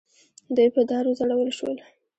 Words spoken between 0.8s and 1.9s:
دار وځړول شول.